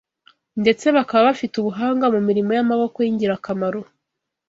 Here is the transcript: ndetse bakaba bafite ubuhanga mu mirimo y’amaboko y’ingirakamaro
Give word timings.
ndetse 0.61 0.85
bakaba 0.95 1.27
bafite 1.29 1.53
ubuhanga 1.57 2.05
mu 2.13 2.19
mirimo 2.27 2.51
y’amaboko 2.57 2.97
y’ingirakamaro 3.05 3.81